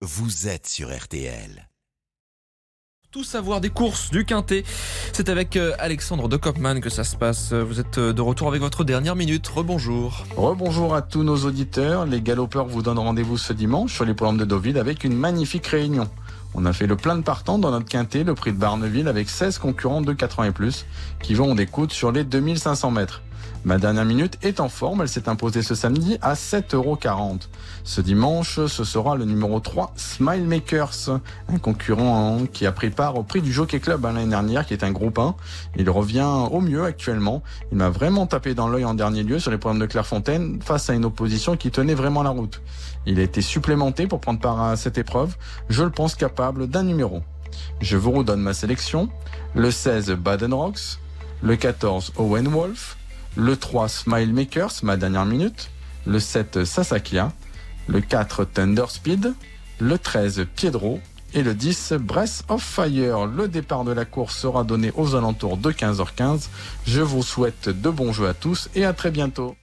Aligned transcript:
vous 0.00 0.46
êtes 0.46 0.68
sur 0.68 0.96
RTL. 0.96 1.68
Tout 3.10 3.24
savoir 3.24 3.60
des 3.60 3.70
courses 3.70 4.10
du 4.10 4.24
Quintet. 4.24 4.62
C'est 5.12 5.28
avec 5.28 5.56
euh, 5.56 5.74
Alexandre 5.80 6.28
de 6.28 6.36
Kopman 6.36 6.80
que 6.80 6.88
ça 6.88 7.02
se 7.02 7.16
passe. 7.16 7.52
Vous 7.52 7.80
êtes 7.80 7.98
euh, 7.98 8.12
de 8.12 8.22
retour 8.22 8.46
avec 8.46 8.60
votre 8.60 8.84
dernière 8.84 9.16
minute. 9.16 9.48
Rebonjour. 9.48 10.24
Rebonjour 10.36 10.94
à 10.94 11.02
tous 11.02 11.24
nos 11.24 11.38
auditeurs. 11.38 12.06
Les 12.06 12.20
galopeurs 12.20 12.66
vous 12.66 12.82
donnent 12.82 13.00
rendez-vous 13.00 13.38
ce 13.38 13.52
dimanche 13.52 13.92
sur 13.92 14.04
les 14.04 14.14
programmes 14.14 14.38
de 14.38 14.44
Deauville 14.44 14.78
avec 14.78 15.02
une 15.02 15.16
magnifique 15.16 15.66
réunion. 15.66 16.08
On 16.54 16.64
a 16.64 16.72
fait 16.72 16.86
le 16.86 16.96
plein 16.96 17.16
de 17.16 17.22
partants 17.22 17.58
dans 17.58 17.72
notre 17.72 17.86
quintet, 17.86 18.22
le 18.22 18.34
prix 18.34 18.52
de 18.52 18.58
Barneville, 18.58 19.08
avec 19.08 19.28
16 19.28 19.58
concurrents 19.58 20.00
de 20.00 20.12
4 20.12 20.38
ans 20.38 20.44
et 20.44 20.52
plus, 20.52 20.86
qui 21.20 21.34
vont 21.34 21.50
en 21.50 21.54
découdre 21.56 21.92
sur 21.92 22.12
les 22.12 22.22
2500 22.22 22.92
mètres. 22.92 23.22
Ma 23.64 23.78
dernière 23.78 24.04
minute 24.04 24.38
est 24.42 24.60
en 24.60 24.68
forme, 24.68 25.02
elle 25.02 25.08
s'est 25.08 25.28
imposée 25.28 25.62
ce 25.62 25.74
samedi 25.74 26.16
à 26.22 26.34
7,40€. 26.34 27.48
Ce 27.84 28.00
dimanche, 28.00 28.60
ce 28.66 28.84
sera 28.84 29.16
le 29.16 29.24
numéro 29.24 29.58
3, 29.60 29.92
Smile 29.96 30.44
Makers, 30.44 31.20
un 31.48 31.58
concurrent 31.58 32.40
qui 32.52 32.66
a 32.66 32.72
pris 32.72 32.90
part 32.90 33.16
au 33.16 33.22
prix 33.22 33.42
du 33.42 33.52
Jockey 33.52 33.80
Club 33.80 34.04
l'année 34.04 34.26
dernière, 34.26 34.64
qui 34.64 34.74
est 34.74 34.84
un 34.84 34.92
groupe 34.92 35.18
1. 35.18 35.34
Il 35.76 35.90
revient 35.90 36.28
au 36.50 36.60
mieux 36.60 36.84
actuellement. 36.84 37.42
Il 37.72 37.78
m'a 37.78 37.90
vraiment 37.90 38.26
tapé 38.26 38.54
dans 38.54 38.68
l'œil 38.68 38.84
en 38.84 38.94
dernier 38.94 39.22
lieu 39.22 39.38
sur 39.38 39.50
les 39.50 39.58
problèmes 39.58 39.80
de 39.80 39.86
Clairefontaine 39.86 40.60
face 40.62 40.88
à 40.90 40.94
une 40.94 41.04
opposition 41.04 41.56
qui 41.56 41.70
tenait 41.70 41.94
vraiment 41.94 42.22
la 42.22 42.30
route. 42.30 42.60
Il 43.06 43.18
a 43.18 43.22
été 43.22 43.40
supplémenté 43.40 44.06
pour 44.06 44.20
prendre 44.20 44.38
part 44.38 44.60
à 44.60 44.76
cette 44.76 44.98
épreuve. 44.98 45.36
Je 45.68 45.82
le 45.82 45.90
pense 45.90 46.14
capable 46.14 46.68
d'un 46.68 46.82
numéro. 46.82 47.22
Je 47.80 47.96
vous 47.96 48.12
redonne 48.12 48.40
ma 48.40 48.54
sélection. 48.54 49.08
Le 49.54 49.70
16 49.70 50.10
Baden 50.12 50.52
Rocks, 50.52 50.98
le 51.42 51.56
14 51.56 52.12
Owen 52.18 52.48
Wolf, 52.48 52.97
le 53.38 53.56
3 53.56 53.88
Smile 53.88 54.34
Makers, 54.34 54.72
ma 54.82 54.96
dernière 54.96 55.24
minute, 55.24 55.70
le 56.06 56.18
7 56.18 56.64
Sasakia, 56.64 57.32
le 57.86 58.00
4 58.00 58.44
Thunder 58.44 58.86
Speed, 58.88 59.32
le 59.78 59.96
13 59.96 60.44
Piedro 60.56 61.00
et 61.34 61.42
le 61.42 61.54
10 61.54 61.92
Breath 62.00 62.42
of 62.48 62.60
Fire. 62.60 63.26
Le 63.26 63.46
départ 63.46 63.84
de 63.84 63.92
la 63.92 64.04
course 64.04 64.36
sera 64.36 64.64
donné 64.64 64.92
aux 64.96 65.14
alentours 65.14 65.56
de 65.56 65.70
15h15. 65.70 66.48
Je 66.84 67.00
vous 67.00 67.22
souhaite 67.22 67.68
de 67.68 67.90
bons 67.90 68.12
jeux 68.12 68.26
à 68.26 68.34
tous 68.34 68.70
et 68.74 68.84
à 68.84 68.92
très 68.92 69.12
bientôt. 69.12 69.54